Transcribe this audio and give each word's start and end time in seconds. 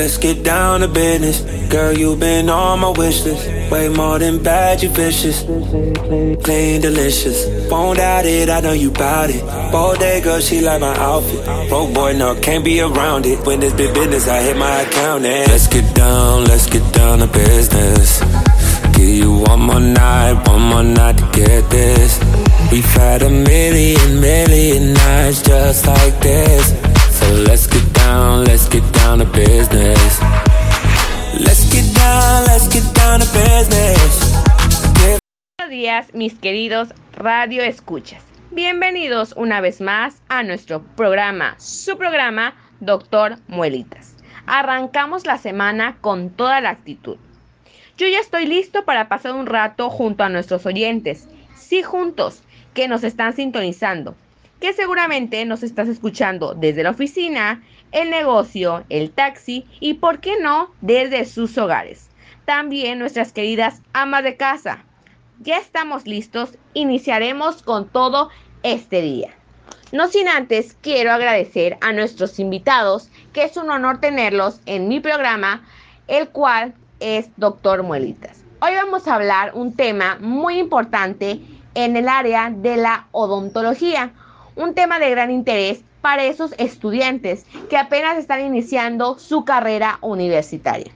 Let's 0.00 0.16
get 0.16 0.42
down 0.42 0.80
to 0.80 0.88
business. 0.88 1.42
Girl, 1.68 1.92
you've 1.92 2.20
been 2.20 2.48
on 2.48 2.80
my 2.80 2.88
wish 2.88 3.22
list. 3.22 3.46
Way 3.70 3.90
more 3.90 4.18
than 4.18 4.42
bad, 4.42 4.82
you 4.82 4.88
vicious. 4.88 5.42
Clean, 6.42 6.80
delicious. 6.80 7.70
Won't 7.70 7.98
doubt 7.98 8.24
it, 8.24 8.48
I 8.48 8.60
know 8.60 8.72
you 8.72 8.90
bout 8.92 9.28
it. 9.28 9.42
Bodega, 9.70 10.40
she 10.40 10.62
like 10.62 10.80
my 10.80 10.96
outfit. 10.96 11.44
Broke 11.68 11.92
boy, 11.92 12.14
no, 12.14 12.34
can't 12.40 12.64
be 12.64 12.80
around 12.80 13.26
it. 13.26 13.44
When 13.44 13.62
it's 13.62 13.74
big 13.74 13.92
business, 13.92 14.26
I 14.26 14.40
hit 14.40 14.56
my 14.56 14.80
account 14.80 15.26
and 15.26 15.46
let's 15.50 15.66
get 15.66 15.94
down, 15.94 16.46
let's 16.46 16.66
get 16.66 16.94
down 16.94 17.18
to 17.18 17.26
business. 17.26 18.20
Give 18.96 19.16
you 19.22 19.32
one 19.34 19.60
more 19.60 19.80
night, 19.80 20.48
one 20.48 20.62
more 20.62 20.82
night 20.82 21.18
to 21.18 21.26
get 21.34 21.68
this. 21.68 22.18
We've 22.72 22.92
had 22.94 23.20
a 23.20 23.28
million, 23.28 24.18
million 24.18 24.94
nights 24.94 25.42
just 25.42 25.86
like 25.86 26.18
this. 26.20 26.89
Let's 27.30 27.68
get 27.68 27.92
down, 27.92 28.44
let's 28.44 28.68
get 28.68 28.82
down 28.92 29.20
to 29.20 29.24
business. 29.24 30.20
Let's 31.38 31.72
get 31.72 31.94
down, 31.94 32.44
let's 32.46 32.66
get 32.66 32.82
down 32.92 33.20
to 33.20 33.26
business. 33.26 34.34
Buenos 35.56 35.70
días, 35.70 36.12
mis 36.12 36.34
queridos 36.34 36.88
radio 37.12 37.62
escuchas. 37.62 38.20
Bienvenidos 38.50 39.32
una 39.36 39.60
vez 39.60 39.80
más 39.80 40.20
a 40.28 40.42
nuestro 40.42 40.82
programa, 40.96 41.54
su 41.60 41.96
programa, 41.96 42.56
Doctor 42.80 43.36
Muelitas. 43.46 44.16
Arrancamos 44.46 45.24
la 45.24 45.38
semana 45.38 45.98
con 46.00 46.30
toda 46.30 46.60
la 46.60 46.70
actitud. 46.70 47.16
Yo 47.96 48.08
ya 48.08 48.18
estoy 48.18 48.46
listo 48.46 48.84
para 48.84 49.08
pasar 49.08 49.34
un 49.34 49.46
rato 49.46 49.88
junto 49.88 50.24
a 50.24 50.28
nuestros 50.30 50.66
oyentes, 50.66 51.28
sí 51.56 51.84
juntos, 51.84 52.42
que 52.74 52.88
nos 52.88 53.04
están 53.04 53.34
sintonizando 53.36 54.16
que 54.60 54.72
seguramente 54.74 55.44
nos 55.46 55.62
estás 55.62 55.88
escuchando 55.88 56.54
desde 56.54 56.82
la 56.82 56.90
oficina, 56.90 57.62
el 57.92 58.10
negocio, 58.10 58.84
el 58.90 59.10
taxi 59.10 59.66
y, 59.80 59.94
por 59.94 60.20
qué 60.20 60.38
no, 60.38 60.70
desde 60.82 61.24
sus 61.24 61.56
hogares. 61.58 62.08
También 62.44 62.98
nuestras 62.98 63.32
queridas 63.32 63.80
amas 63.92 64.22
de 64.22 64.36
casa. 64.36 64.84
Ya 65.40 65.56
estamos 65.56 66.06
listos, 66.06 66.50
iniciaremos 66.74 67.62
con 67.62 67.88
todo 67.88 68.28
este 68.62 69.00
día. 69.00 69.34
No 69.92 70.08
sin 70.08 70.28
antes 70.28 70.76
quiero 70.82 71.10
agradecer 71.10 71.78
a 71.80 71.92
nuestros 71.92 72.38
invitados, 72.38 73.08
que 73.32 73.44
es 73.44 73.56
un 73.56 73.70
honor 73.70 73.98
tenerlos 73.98 74.60
en 74.66 74.88
mi 74.88 75.00
programa, 75.00 75.64
el 76.06 76.28
cual 76.28 76.74
es 77.00 77.30
Doctor 77.38 77.82
Muelitas. 77.82 78.44
Hoy 78.60 78.74
vamos 78.74 79.08
a 79.08 79.14
hablar 79.14 79.52
un 79.54 79.74
tema 79.74 80.18
muy 80.20 80.58
importante 80.58 81.40
en 81.74 81.96
el 81.96 82.08
área 82.08 82.50
de 82.50 82.76
la 82.76 83.06
odontología 83.12 84.12
un 84.56 84.74
tema 84.74 84.98
de 84.98 85.10
gran 85.10 85.30
interés 85.30 85.82
para 86.00 86.24
esos 86.24 86.54
estudiantes 86.58 87.44
que 87.68 87.76
apenas 87.76 88.16
están 88.18 88.40
iniciando 88.40 89.18
su 89.18 89.44
carrera 89.44 89.98
universitaria. 90.00 90.92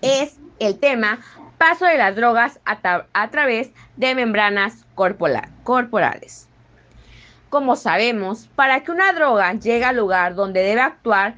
Es 0.00 0.36
el 0.58 0.78
tema 0.78 1.20
paso 1.58 1.84
de 1.84 1.98
las 1.98 2.16
drogas 2.16 2.60
a, 2.64 3.30
través 3.30 3.70
de 3.96 4.14
membranas 4.14 4.86
corporales. 4.94 6.46
Como 7.50 7.76
sabemos, 7.76 8.48
para 8.54 8.80
que 8.80 8.92
una 8.92 9.12
droga 9.12 9.52
llegue 9.54 9.84
al 9.84 9.96
lugar 9.96 10.34
donde 10.34 10.60
debe 10.62 10.80
actuar, 10.80 11.34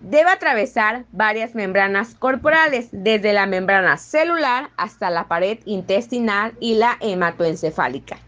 debe 0.00 0.30
atravesar 0.30 1.04
varias 1.10 1.54
membranas 1.54 2.14
corporales, 2.14 2.88
desde 2.92 3.32
la 3.32 3.46
membrana 3.46 3.96
celular 3.96 4.70
hasta 4.76 5.10
la 5.10 5.26
pared 5.26 5.58
intestinal 5.64 6.52
y 6.60 6.74
la 6.74 6.96
hematoencefálica. 7.00 8.18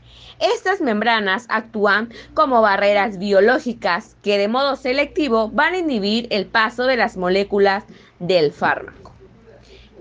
Estas 0.40 0.80
membranas 0.80 1.44
actúan 1.50 2.08
como 2.32 2.62
barreras 2.62 3.18
biológicas 3.18 4.16
que 4.22 4.38
de 4.38 4.48
modo 4.48 4.74
selectivo 4.74 5.50
van 5.50 5.74
a 5.74 5.78
inhibir 5.78 6.28
el 6.30 6.46
paso 6.46 6.84
de 6.84 6.96
las 6.96 7.18
moléculas 7.18 7.84
del 8.20 8.50
fármaco. 8.50 9.12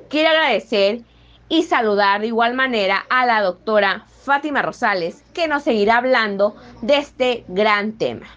Quiero 0.10 0.30
agradecer 0.30 1.02
y 1.50 1.64
saludar 1.64 2.22
de 2.22 2.28
igual 2.28 2.54
manera 2.54 3.06
a 3.10 3.26
la 3.26 3.42
doctora 3.42 4.06
Fátima 4.24 4.62
Rosales, 4.62 5.24
que 5.34 5.50
nos 5.50 5.64
seguirá 5.64 5.98
hablando 5.98 6.56
de 6.82 6.98
este 6.98 7.44
gran 7.50 7.98
tema. 7.98 8.28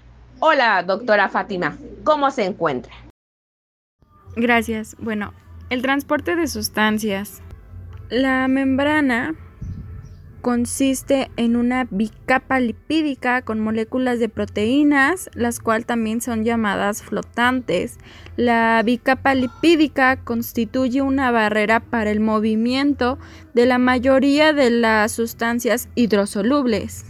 Hola, 0.40 0.82
doctora 0.82 1.28
Fátima, 1.28 1.76
¿cómo 2.02 2.32
se 2.32 2.46
encuentra? 2.46 2.92
Gracias. 4.34 4.96
Bueno, 4.98 5.34
el 5.70 5.82
transporte 5.82 6.34
de 6.34 6.48
sustancias. 6.48 7.42
La 8.08 8.48
membrana 8.48 9.36
consiste 10.42 11.30
en 11.36 11.56
una 11.56 11.86
bicapa 11.90 12.60
lipídica 12.60 13.42
con 13.42 13.60
moléculas 13.60 14.18
de 14.18 14.28
proteínas, 14.28 15.30
las 15.34 15.60
cuales 15.60 15.86
también 15.86 16.20
son 16.20 16.44
llamadas 16.44 17.02
flotantes. 17.02 17.98
La 18.36 18.82
bicapa 18.84 19.34
lipídica 19.34 20.16
constituye 20.16 21.00
una 21.00 21.30
barrera 21.30 21.80
para 21.80 22.10
el 22.10 22.20
movimiento 22.20 23.18
de 23.54 23.66
la 23.66 23.78
mayoría 23.78 24.52
de 24.52 24.70
las 24.70 25.12
sustancias 25.12 25.88
hidrosolubles. 25.94 27.06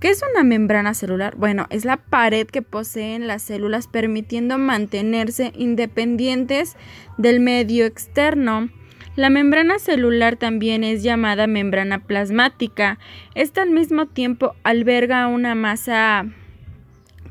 ¿Qué 0.00 0.08
es 0.08 0.20
una 0.32 0.42
membrana 0.42 0.94
celular? 0.94 1.36
Bueno, 1.36 1.66
es 1.70 1.84
la 1.84 1.96
pared 1.96 2.48
que 2.48 2.62
poseen 2.62 3.28
las 3.28 3.42
células 3.42 3.86
permitiendo 3.86 4.58
mantenerse 4.58 5.52
independientes 5.54 6.76
del 7.18 7.38
medio 7.38 7.86
externo. 7.86 8.68
La 9.14 9.28
membrana 9.28 9.78
celular 9.78 10.36
también 10.36 10.84
es 10.84 11.02
llamada 11.02 11.46
membrana 11.46 11.98
plasmática. 11.98 12.98
Esta 13.34 13.60
al 13.60 13.70
mismo 13.70 14.06
tiempo 14.06 14.54
alberga 14.62 15.26
una 15.26 15.54
masa 15.54 16.24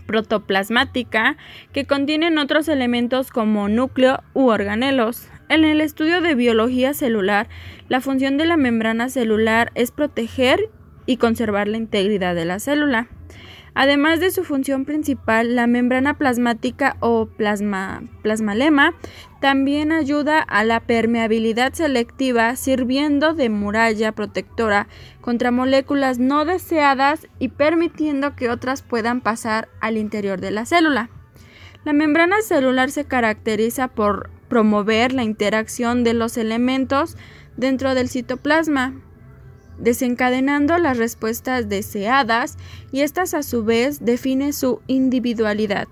protoplasmática 0.05 1.37
que 1.73 1.85
contienen 1.85 2.37
otros 2.37 2.67
elementos 2.67 3.31
como 3.31 3.67
núcleo 3.67 4.21
u 4.35 4.49
organelos. 4.49 5.27
En 5.49 5.65
el 5.65 5.81
estudio 5.81 6.21
de 6.21 6.35
biología 6.35 6.93
celular, 6.93 7.49
la 7.89 7.99
función 7.99 8.37
de 8.37 8.45
la 8.45 8.57
membrana 8.57 9.09
celular 9.09 9.71
es 9.73 9.89
proteger 9.89 10.69
y 11.07 11.17
conservar 11.17 11.67
la 11.67 11.77
integridad 11.77 12.35
de 12.35 12.45
la 12.45 12.59
célula. 12.59 13.07
Además 13.73 14.19
de 14.19 14.31
su 14.31 14.43
función 14.43 14.83
principal, 14.83 15.55
la 15.55 15.65
membrana 15.65 16.17
plasmática 16.17 16.97
o 16.99 17.27
plasma, 17.27 18.03
plasmalema 18.21 18.93
también 19.39 19.91
ayuda 19.93 20.41
a 20.41 20.63
la 20.65 20.81
permeabilidad 20.81 21.73
selectiva 21.73 22.55
sirviendo 22.57 23.33
de 23.33 23.49
muralla 23.49 24.11
protectora 24.11 24.87
contra 25.21 25.51
moléculas 25.51 26.19
no 26.19 26.43
deseadas 26.43 27.27
y 27.39 27.47
permitiendo 27.47 28.35
que 28.35 28.49
otras 28.49 28.81
puedan 28.81 29.21
pasar 29.21 29.69
al 29.79 29.97
interior 29.97 30.41
de 30.41 30.51
la 30.51 30.65
célula. 30.65 31.09
La 31.85 31.93
membrana 31.93 32.41
celular 32.41 32.91
se 32.91 33.05
caracteriza 33.05 33.87
por 33.87 34.29
promover 34.49 35.13
la 35.13 35.23
interacción 35.23 36.03
de 36.03 36.13
los 36.13 36.37
elementos 36.37 37.17
dentro 37.55 37.95
del 37.95 38.09
citoplasma, 38.09 38.93
desencadenando 39.81 40.77
las 40.77 40.97
respuestas 40.97 41.67
deseadas 41.67 42.57
y 42.91 43.01
estas 43.01 43.33
a 43.33 43.43
su 43.43 43.63
vez 43.63 44.05
define 44.05 44.53
su 44.53 44.81
individualidad. 44.87 45.87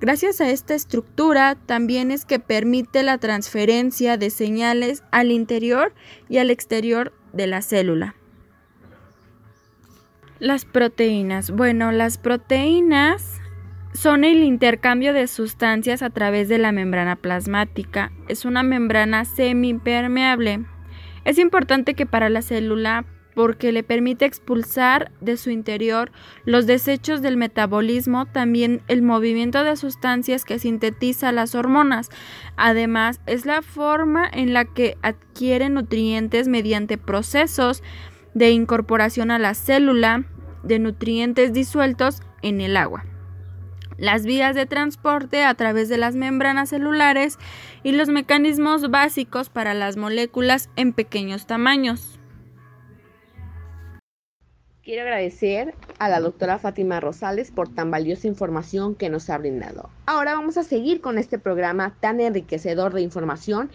Gracias 0.00 0.40
a 0.40 0.48
esta 0.48 0.74
estructura 0.74 1.56
también 1.66 2.10
es 2.10 2.24
que 2.24 2.38
permite 2.38 3.02
la 3.02 3.18
transferencia 3.18 4.16
de 4.16 4.30
señales 4.30 5.02
al 5.10 5.30
interior 5.30 5.92
y 6.28 6.38
al 6.38 6.50
exterior 6.50 7.12
de 7.32 7.46
la 7.46 7.60
célula. 7.60 8.14
Las 10.38 10.64
proteínas. 10.64 11.50
Bueno, 11.50 11.92
las 11.92 12.16
proteínas 12.16 13.40
son 13.92 14.24
el 14.24 14.42
intercambio 14.42 15.12
de 15.12 15.26
sustancias 15.26 16.02
a 16.02 16.08
través 16.08 16.48
de 16.48 16.56
la 16.56 16.72
membrana 16.72 17.16
plasmática. 17.16 18.10
Es 18.28 18.46
una 18.46 18.62
membrana 18.62 19.26
semipermeable. 19.26 20.64
Es 21.26 21.38
importante 21.38 21.92
que 21.92 22.06
para 22.06 22.30
la 22.30 22.40
célula 22.40 23.04
porque 23.34 23.72
le 23.72 23.82
permite 23.82 24.24
expulsar 24.24 25.12
de 25.20 25.36
su 25.36 25.50
interior 25.50 26.10
los 26.44 26.66
desechos 26.66 27.22
del 27.22 27.36
metabolismo, 27.36 28.26
también 28.26 28.82
el 28.88 29.02
movimiento 29.02 29.64
de 29.64 29.76
sustancias 29.76 30.44
que 30.44 30.58
sintetiza 30.58 31.32
las 31.32 31.54
hormonas. 31.54 32.10
Además, 32.56 33.20
es 33.26 33.46
la 33.46 33.62
forma 33.62 34.28
en 34.30 34.52
la 34.52 34.64
que 34.64 34.96
adquiere 35.02 35.68
nutrientes 35.68 36.48
mediante 36.48 36.98
procesos 36.98 37.82
de 38.34 38.50
incorporación 38.50 39.30
a 39.30 39.38
la 39.38 39.54
célula 39.54 40.24
de 40.62 40.78
nutrientes 40.78 41.52
disueltos 41.52 42.22
en 42.42 42.60
el 42.60 42.76
agua 42.76 43.04
las 44.00 44.24
vías 44.24 44.54
de 44.54 44.66
transporte 44.66 45.44
a 45.44 45.54
través 45.54 45.88
de 45.88 45.98
las 45.98 46.16
membranas 46.16 46.70
celulares 46.70 47.38
y 47.82 47.92
los 47.92 48.08
mecanismos 48.08 48.90
básicos 48.90 49.50
para 49.50 49.74
las 49.74 49.96
moléculas 49.96 50.70
en 50.74 50.94
pequeños 50.94 51.46
tamaños. 51.46 52.19
Quiero 54.90 55.04
agradecer 55.04 55.72
a 56.00 56.08
la 56.08 56.18
doctora 56.18 56.58
Fátima 56.58 56.98
Rosales 56.98 57.52
por 57.52 57.72
tan 57.72 57.92
valiosa 57.92 58.26
información 58.26 58.96
que 58.96 59.08
nos 59.08 59.30
ha 59.30 59.38
brindado. 59.38 59.88
Ahora 60.04 60.34
vamos 60.34 60.56
a 60.56 60.64
seguir 60.64 61.00
con 61.00 61.16
este 61.16 61.38
programa 61.38 61.94
tan 62.00 62.20
enriquecedor 62.20 62.92
de 62.92 63.00
información 63.00 63.70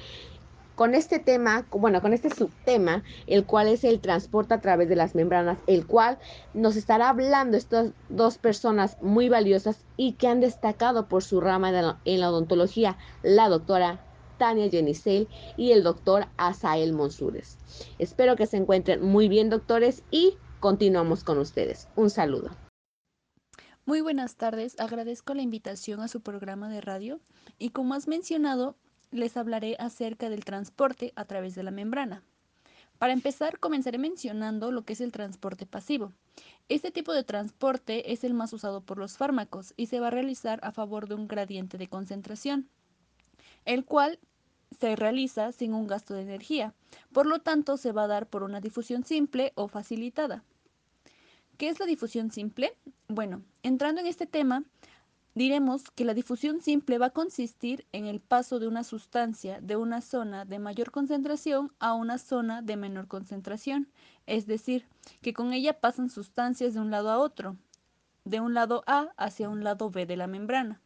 con 0.76 0.94
este 0.94 1.20
tema, 1.20 1.66
bueno, 1.72 2.02
con 2.02 2.12
este 2.12 2.30
subtema, 2.30 3.02
el 3.28 3.46
cual 3.46 3.70
es 3.70 3.86
el 3.86 4.02
transporte 4.02 4.56
a 4.56 4.60
través 4.60 4.90
de 4.90 4.98
las 4.98 5.16
membranas, 5.16 5.58
el 5.68 5.86
cual 5.88 6.18
nos 6.54 6.76
estará 6.76 7.08
hablando 7.08 7.56
estas 7.56 7.92
dos 8.10 8.38
personas 8.38 8.98
muy 9.02 9.30
valiosas 9.30 9.86
y 9.96 10.16
que 10.16 10.28
han 10.28 10.42
destacado 10.42 11.08
por 11.08 11.24
su 11.24 11.40
rama 11.40 11.98
en 12.04 12.20
la 12.20 12.30
odontología, 12.30 12.98
la 13.24 13.48
doctora 13.48 14.02
Tania 14.38 14.70
Jenicel 14.70 15.30
y 15.56 15.72
el 15.72 15.82
doctor 15.82 16.26
Asael 16.36 16.92
Monsures. 16.92 17.58
Espero 18.00 18.36
que 18.36 18.48
se 18.48 18.58
encuentren 18.58 19.02
muy 19.02 19.30
bien, 19.30 19.50
doctores, 19.50 20.04
y 20.12 20.36
continuamos 20.66 21.24
con 21.24 21.38
ustedes. 21.38 21.88
Un 21.96 22.10
saludo. 22.10 22.50
Muy 23.86 24.02
buenas 24.02 24.36
tardes, 24.36 24.76
agradezco 24.80 25.36
la 25.36 25.44
invitación 25.44 26.02
a 26.02 26.08
su 26.08 26.22
programa 26.22 26.70
de 26.70 26.82
radio 26.82 27.20
y 27.60 27.70
como 27.70 27.94
has 27.94 28.08
mencionado, 28.08 28.76
les 29.12 29.38
hablaré 29.38 29.76
acerca 29.78 30.28
del 30.28 30.44
transporte 30.44 31.14
a 31.16 31.26
través 31.26 31.54
de 31.54 31.62
la 31.62 31.70
membrana. 31.70 32.24
Para 32.98 33.14
empezar, 33.14 33.60
comenzaré 33.60 34.00
mencionando 34.00 34.72
lo 34.72 34.86
que 34.86 34.94
es 34.94 35.02
el 35.02 35.12
transporte 35.12 35.68
pasivo. 35.68 36.14
Este 36.68 36.90
tipo 36.90 37.14
de 37.14 37.24
transporte 37.24 38.12
es 38.12 38.24
el 38.24 38.34
más 38.34 38.52
usado 38.52 38.82
por 38.82 38.98
los 38.98 39.18
fármacos 39.18 39.76
y 39.78 39.86
se 39.86 40.00
va 40.00 40.08
a 40.08 40.18
realizar 40.18 40.60
a 40.64 40.72
favor 40.72 41.08
de 41.08 41.14
un 41.14 41.28
gradiente 41.28 41.78
de 41.78 41.90
concentración, 41.90 42.68
el 43.66 43.86
cual 43.86 44.18
se 44.80 44.96
realiza 44.96 45.52
sin 45.52 45.76
un 45.76 45.86
gasto 45.86 46.16
de 46.16 46.24
energía, 46.24 46.74
por 47.14 47.28
lo 47.28 47.38
tanto 47.38 47.78
se 47.78 47.92
va 47.92 48.06
a 48.06 48.08
dar 48.08 48.26
por 48.26 48.42
una 48.42 48.62
difusión 48.62 49.04
simple 49.04 49.52
o 49.54 49.68
facilitada. 49.68 50.44
¿Qué 51.58 51.70
es 51.70 51.80
la 51.80 51.86
difusión 51.86 52.32
simple? 52.32 52.76
Bueno, 53.08 53.42
entrando 53.64 54.02
en 54.02 54.08
este 54.08 54.26
tema, 54.26 54.66
diremos 55.36 55.90
que 55.92 56.04
la 56.04 56.14
difusión 56.14 56.60
simple 56.60 56.98
va 56.98 57.08
a 57.08 57.12
consistir 57.12 57.86
en 57.94 58.08
el 58.08 58.20
paso 58.20 58.60
de 58.60 58.68
una 58.68 58.84
sustancia 58.84 59.62
de 59.62 59.78
una 59.78 60.02
zona 60.02 60.44
de 60.44 60.60
mayor 60.60 60.92
concentración 60.92 61.72
a 61.80 61.94
una 61.94 62.18
zona 62.18 62.62
de 62.62 62.76
menor 62.76 63.08
concentración, 63.08 63.88
es 64.26 64.48
decir, 64.48 64.86
que 65.22 65.34
con 65.34 65.54
ella 65.54 65.80
pasan 65.80 66.10
sustancias 66.10 66.74
de 66.74 66.82
un 66.82 66.92
lado 66.92 67.10
a 67.10 67.20
otro, 67.20 67.56
de 68.26 68.42
un 68.42 68.54
lado 68.54 68.84
A 68.86 69.14
hacia 69.16 69.48
un 69.48 69.64
lado 69.64 69.90
B 69.90 70.06
de 70.06 70.18
la 70.18 70.28
membrana. 70.28 70.82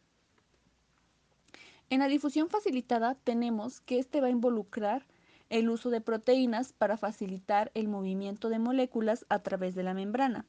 En 1.88 1.98
la 1.98 2.06
difusión 2.06 2.48
facilitada 2.48 3.16
tenemos 3.16 3.80
que 3.80 3.98
este 3.98 4.20
va 4.20 4.28
a 4.28 4.30
involucrar 4.30 5.04
el 5.48 5.68
uso 5.68 5.90
de 5.90 6.00
proteínas 6.00 6.72
para 6.72 6.96
facilitar 6.96 7.72
el 7.74 7.88
movimiento 7.88 8.50
de 8.50 8.60
moléculas 8.60 9.26
a 9.28 9.40
través 9.40 9.74
de 9.74 9.82
la 9.82 9.94
membrana. 9.94 10.46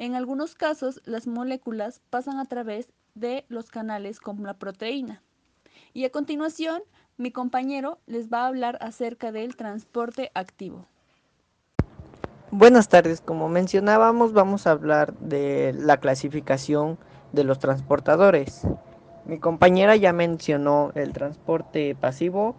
En 0.00 0.14
algunos 0.14 0.54
casos, 0.54 1.02
las 1.04 1.26
moléculas 1.26 2.00
pasan 2.08 2.38
a 2.38 2.46
través 2.46 2.88
de 3.14 3.44
los 3.50 3.70
canales 3.70 4.18
como 4.18 4.46
la 4.46 4.54
proteína. 4.54 5.22
Y 5.92 6.06
a 6.06 6.10
continuación, 6.10 6.80
mi 7.18 7.32
compañero 7.32 7.98
les 8.06 8.32
va 8.32 8.44
a 8.44 8.46
hablar 8.46 8.78
acerca 8.80 9.30
del 9.30 9.56
transporte 9.56 10.30
activo. 10.32 10.86
Buenas 12.50 12.88
tardes, 12.88 13.20
como 13.20 13.50
mencionábamos, 13.50 14.32
vamos 14.32 14.66
a 14.66 14.70
hablar 14.70 15.12
de 15.18 15.74
la 15.76 15.98
clasificación 15.98 16.96
de 17.32 17.44
los 17.44 17.58
transportadores. 17.58 18.62
Mi 19.26 19.38
compañera 19.38 19.96
ya 19.96 20.14
mencionó 20.14 20.92
el 20.94 21.12
transporte 21.12 21.94
pasivo 21.94 22.56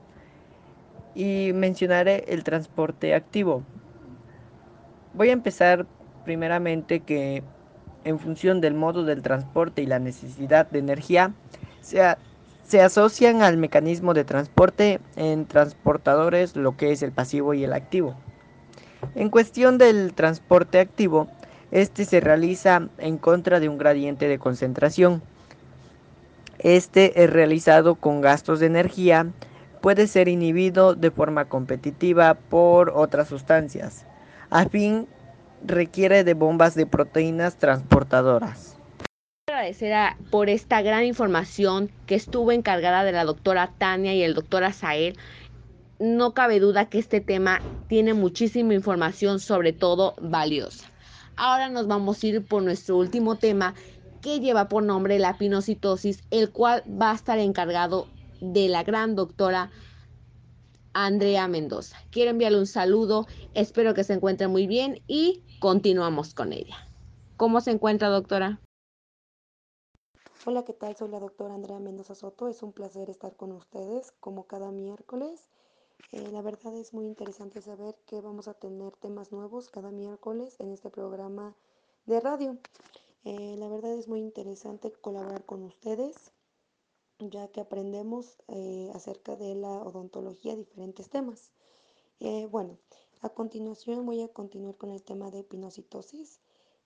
y 1.16 1.54
mencionaré 1.56 2.24
el 2.28 2.44
transporte 2.44 3.16
activo. 3.16 3.64
Voy 5.16 5.30
a 5.30 5.34
empezar 5.34 5.88
primeramente 6.24 7.02
que 7.02 7.44
en 8.04 8.20
función 8.20 8.62
del 8.62 8.74
modo 8.74 9.04
del 9.04 9.22
transporte 9.22 9.82
y 9.82 9.86
la 9.86 10.00
necesidad 10.00 10.70
de 10.70 10.80
energía, 10.80 11.34
se, 11.82 12.02
se 12.64 12.82
asocian 12.82 13.42
al 13.42 13.58
mecanismo 13.58 14.14
de 14.14 14.24
transporte 14.24 15.00
en 15.16 15.46
transportadores 15.46 16.56
lo 16.56 16.78
que 16.78 16.92
es 16.92 17.04
el 17.04 17.12
pasivo 17.12 17.54
y 17.54 17.64
el 17.64 17.74
activo. 17.74 18.16
En 19.16 19.30
cuestión 19.30 19.78
del 19.78 20.14
transporte 20.14 20.80
activo, 20.80 21.28
este 21.72 22.06
se 22.06 22.20
realiza 22.20 22.90
en 22.98 23.18
contra 23.18 23.60
de 23.60 23.70
un 23.70 23.78
gradiente 23.78 24.28
de 24.28 24.40
concentración. 24.40 25.22
Este 26.60 27.24
es 27.24 27.30
realizado 27.30 27.96
con 27.96 28.22
gastos 28.22 28.60
de 28.60 28.68
energía, 28.68 29.28
puede 29.82 30.08
ser 30.08 30.28
inhibido 30.28 30.94
de 30.94 31.10
forma 31.10 31.46
competitiva 31.46 32.36
por 32.36 32.92
otras 32.92 33.28
sustancias, 33.28 34.06
a 34.52 34.66
fin 34.66 35.08
requiere 35.64 36.24
de 36.24 36.34
bombas 36.34 36.76
de 36.76 36.86
proteínas 36.86 37.58
transportadoras. 37.58 38.78
Agradecer 39.48 39.94
por 40.30 40.50
esta 40.50 40.82
gran 40.82 41.04
información 41.04 41.92
que 42.06 42.16
estuvo 42.16 42.52
encargada 42.52 43.04
de 43.04 43.12
la 43.12 43.26
doctora 43.26 43.74
Tania 43.78 44.14
y 44.14 44.24
el 44.24 44.34
doctor 44.34 44.64
Asael. 44.64 45.18
No 46.00 46.34
cabe 46.34 46.60
duda 46.60 46.90
que 46.90 47.00
este 47.00 47.22
tema 47.22 47.62
tiene 47.88 48.14
muchísima 48.14 48.74
información, 48.74 49.40
sobre 49.40 49.74
todo 49.74 50.16
valiosa. 50.22 50.90
Ahora 51.36 51.70
nos 51.70 51.88
vamos 51.88 52.24
a 52.24 52.28
ir 52.28 52.46
por 52.46 52.64
nuestro 52.64 52.98
último 52.98 53.36
tema 53.36 53.74
que 54.22 54.40
lleva 54.40 54.70
por 54.70 54.84
nombre 54.84 55.20
la 55.20 55.38
pinocitosis, 55.38 56.24
el 56.32 56.52
cual 56.52 56.84
va 56.90 57.12
a 57.12 57.16
estar 57.16 57.40
encargado 57.40 58.08
de 58.40 58.70
la 58.70 58.84
gran 58.84 59.16
doctora 59.16 59.70
Andrea 60.94 61.48
Mendoza. 61.48 61.98
Quiero 62.12 62.32
enviarle 62.32 62.60
un 62.60 62.68
saludo, 62.68 63.28
espero 63.54 63.94
que 63.94 64.04
se 64.04 64.14
encuentre 64.14 64.48
muy 64.48 64.68
bien 64.68 65.02
y 65.08 65.44
continuamos 65.60 66.34
con 66.34 66.54
ella. 66.54 66.76
¿Cómo 67.38 67.62
se 67.62 67.72
encuentra, 67.72 68.10
doctora? 68.10 68.60
Hola, 70.46 70.66
¿qué 70.66 70.74
tal? 70.74 70.96
Soy 70.96 71.10
la 71.10 71.20
doctora 71.20 71.54
Andrea 71.54 71.80
Mendoza 71.80 72.16
Soto. 72.16 72.48
Es 72.48 72.64
un 72.64 72.74
placer 72.74 73.10
estar 73.10 73.36
con 73.36 73.52
ustedes 73.52 74.12
como 74.20 74.48
cada 74.48 74.72
miércoles. 74.72 75.50
Eh, 76.12 76.30
la 76.32 76.42
verdad 76.42 76.76
es 76.76 76.94
muy 76.94 77.06
interesante 77.06 77.62
saber 77.62 77.96
que 78.08 78.22
vamos 78.22 78.48
a 78.48 78.56
tener 78.56 78.94
temas 78.98 79.32
nuevos 79.32 79.70
cada 79.70 79.92
miércoles 79.92 80.56
en 80.60 80.72
este 80.72 80.90
programa 80.90 81.56
de 82.06 82.20
radio. 82.20 82.58
Eh, 83.24 83.56
la 83.58 83.68
verdad 83.70 83.94
es 83.94 84.08
muy 84.08 84.20
interesante 84.20 84.92
colaborar 84.92 85.46
con 85.46 85.62
ustedes 85.64 86.32
ya 87.30 87.48
que 87.50 87.62
aprendemos 87.62 88.38
eh, 88.48 88.90
acerca 88.94 89.36
de 89.36 89.56
la 89.56 89.70
odontología 89.84 90.56
diferentes 90.56 91.10
temas. 91.10 91.52
Eh, 92.20 92.48
bueno, 92.48 92.78
a 93.22 93.30
continuación 93.30 94.06
voy 94.06 94.22
a 94.22 94.28
continuar 94.28 94.76
con 94.78 94.92
el 94.92 95.04
tema 95.04 95.32
de 95.32 95.44
pinocitosis, 95.44 96.40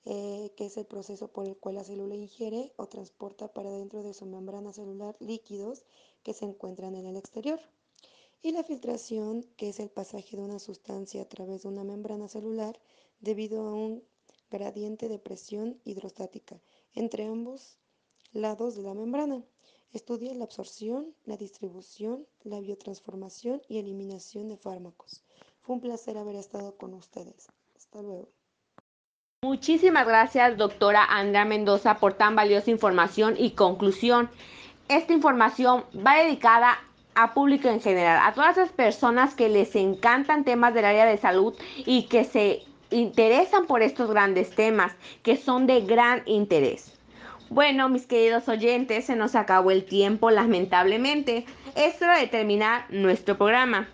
eh, 0.05 0.51
que 0.55 0.65
es 0.65 0.77
el 0.77 0.85
proceso 0.85 1.29
por 1.29 1.47
el 1.47 1.57
cual 1.57 1.75
la 1.75 1.83
célula 1.83 2.15
ingiere 2.15 2.73
o 2.75 2.87
transporta 2.87 3.47
para 3.53 3.71
dentro 3.71 4.03
de 4.03 4.13
su 4.13 4.25
membrana 4.25 4.73
celular 4.73 5.15
líquidos 5.19 5.85
que 6.23 6.33
se 6.33 6.45
encuentran 6.45 6.95
en 6.95 7.05
el 7.05 7.17
exterior. 7.17 7.59
Y 8.41 8.51
la 8.51 8.63
filtración, 8.63 9.43
que 9.57 9.69
es 9.69 9.79
el 9.79 9.89
pasaje 9.89 10.37
de 10.37 10.43
una 10.43 10.59
sustancia 10.59 11.21
a 11.21 11.29
través 11.29 11.63
de 11.63 11.69
una 11.69 11.83
membrana 11.83 12.27
celular 12.27 12.79
debido 13.19 13.67
a 13.67 13.73
un 13.73 14.03
gradiente 14.51 15.09
de 15.09 15.17
presión 15.17 15.81
hidrostática 15.83 16.61
entre 16.93 17.25
ambos 17.25 17.79
lados 18.31 18.75
de 18.75 18.83
la 18.83 18.93
membrana. 18.93 19.43
Estudia 19.93 20.33
la 20.33 20.43
absorción, 20.43 21.13
la 21.25 21.37
distribución, 21.37 22.27
la 22.43 22.59
biotransformación 22.59 23.61
y 23.69 23.79
eliminación 23.79 24.49
de 24.49 24.57
fármacos. 24.57 25.23
Fue 25.61 25.75
un 25.75 25.81
placer 25.81 26.17
haber 26.17 26.35
estado 26.35 26.75
con 26.77 26.93
ustedes. 26.93 27.47
Hasta 27.75 28.01
luego. 28.01 28.29
Muchísimas 29.43 30.07
gracias, 30.07 30.57
doctora 30.57 31.05
Andrea 31.05 31.45
Mendoza, 31.45 31.99
por 31.99 32.13
tan 32.13 32.35
valiosa 32.35 32.71
información 32.71 33.35
y 33.37 33.51
conclusión. 33.51 34.29
Esta 34.89 35.13
información 35.13 35.85
va 35.95 36.15
dedicada 36.15 36.79
a 37.15 37.33
público 37.33 37.69
en 37.69 37.79
general, 37.79 38.19
a 38.21 38.33
todas 38.33 38.57
las 38.57 38.71
personas 38.71 39.35
que 39.35 39.49
les 39.49 39.75
encantan 39.75 40.43
temas 40.43 40.73
del 40.73 40.85
área 40.85 41.05
de 41.05 41.17
salud 41.17 41.53
y 41.77 42.07
que 42.07 42.23
se 42.23 42.63
interesan 42.91 43.65
por 43.65 43.81
estos 43.81 44.09
grandes 44.09 44.53
temas 44.53 44.93
que 45.23 45.37
son 45.37 45.67
de 45.67 45.81
gran 45.81 46.23
interés. 46.25 46.94
Bueno, 47.49 47.89
mis 47.89 48.07
queridos 48.07 48.47
oyentes, 48.49 49.05
se 49.05 49.15
nos 49.15 49.35
acabó 49.35 49.71
el 49.71 49.85
tiempo, 49.85 50.31
lamentablemente. 50.31 51.45
Es 51.75 52.01
hora 52.01 52.17
de 52.17 52.27
terminar 52.27 52.85
nuestro 52.89 53.37
programa. 53.37 53.87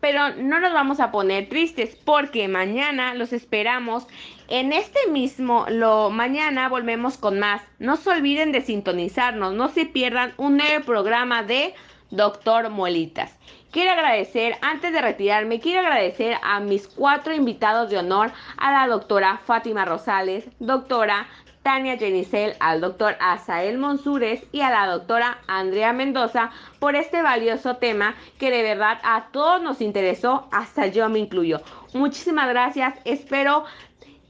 Pero 0.00 0.34
no 0.36 0.60
nos 0.60 0.72
vamos 0.72 1.00
a 1.00 1.10
poner 1.10 1.48
tristes 1.48 1.96
porque 2.04 2.48
mañana 2.48 3.14
los 3.14 3.32
esperamos 3.32 4.06
en 4.48 4.72
este 4.72 4.98
mismo 5.10 5.66
lo 5.68 6.08
mañana 6.08 6.68
volvemos 6.68 7.18
con 7.18 7.38
más. 7.38 7.60
No 7.78 7.96
se 7.96 8.08
olviden 8.08 8.52
de 8.52 8.62
sintonizarnos, 8.62 9.52
no 9.52 9.68
se 9.68 9.84
pierdan 9.84 10.32
un 10.38 10.56
nuevo 10.56 10.84
programa 10.86 11.42
de 11.42 11.74
Doctor 12.10 12.70
Muelitas. 12.70 13.34
Quiero 13.70 13.92
agradecer, 13.92 14.56
antes 14.62 14.94
de 14.94 15.02
retirarme, 15.02 15.60
quiero 15.60 15.80
agradecer 15.80 16.38
a 16.42 16.60
mis 16.60 16.88
cuatro 16.88 17.34
invitados 17.34 17.90
de 17.90 17.98
honor, 17.98 18.32
a 18.56 18.72
la 18.72 18.86
doctora 18.86 19.40
Fátima 19.44 19.84
Rosales, 19.84 20.48
doctora 20.58 21.26
Tania 21.68 21.98
Genicel, 21.98 22.54
al 22.60 22.80
doctor 22.80 23.18
Asael 23.20 23.76
Monsures 23.76 24.40
y 24.52 24.62
a 24.62 24.70
la 24.70 24.86
doctora 24.86 25.36
Andrea 25.48 25.92
Mendoza 25.92 26.50
por 26.78 26.96
este 26.96 27.20
valioso 27.20 27.76
tema 27.76 28.14
que 28.38 28.50
de 28.50 28.62
verdad 28.62 28.98
a 29.02 29.26
todos 29.32 29.60
nos 29.60 29.82
interesó, 29.82 30.48
hasta 30.50 30.86
yo 30.86 31.10
me 31.10 31.18
incluyo. 31.18 31.60
Muchísimas 31.92 32.48
gracias, 32.48 32.94
espero 33.04 33.64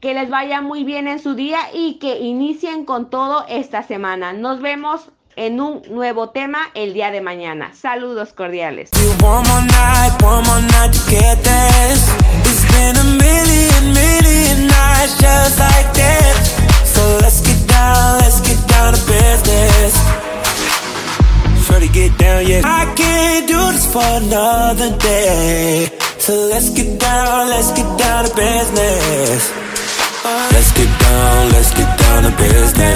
que 0.01 0.15
les 0.15 0.29
vaya 0.31 0.63
muy 0.63 0.83
bien 0.83 1.07
en 1.07 1.21
su 1.21 1.37
día 1.37 1.61
y 1.73 2.01
que 2.01 2.19
inicien 2.19 2.85
con 2.85 3.09
todo 3.09 3.45
esta 3.49 3.85
semana. 3.85 4.33
Nos 4.33 4.61
vemos 4.61 5.09
en 5.37 5.61
un 5.61 5.83
nuevo 5.91 6.31
tema 6.31 6.59
el 6.75 6.93
día 6.93 7.13
de 7.13 7.21
mañana. 7.21 7.73
Saludos 7.73 8.33
cordiales. 8.33 8.91
for 23.99 24.17
another 24.23 24.91
day. 24.99 25.89
So 26.19 26.33
let's 26.53 26.71
get 26.71 27.01
down, 27.01 27.49
let's 27.49 27.71
get 27.79 27.89
down 27.99 28.25
to 28.27 28.35
business. 28.35 29.43
Uh, 30.25 30.49
let's 30.53 30.73
get 30.79 30.91
down, 31.01 31.53
let's 31.55 31.71
get 31.75 31.91
down 31.99 32.23
to 32.27 32.33
business. 32.37 32.88